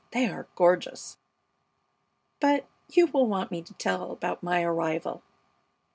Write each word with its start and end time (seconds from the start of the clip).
They 0.13 0.27
are 0.27 0.47
gorgeous! 0.55 1.19
But 2.39 2.65
you 2.89 3.05
will 3.05 3.27
want 3.27 3.51
me 3.51 3.61
to 3.61 3.73
tell 3.75 4.09
about 4.11 4.41
my 4.41 4.63
arrival. 4.63 5.21